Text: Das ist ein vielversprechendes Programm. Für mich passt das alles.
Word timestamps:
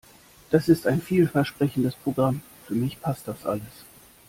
Das 0.49 0.67
ist 0.67 0.87
ein 0.87 0.99
vielversprechendes 0.99 1.93
Programm. 1.93 2.41
Für 2.65 2.73
mich 2.73 2.99
passt 2.99 3.27
das 3.27 3.45
alles. 3.45 3.85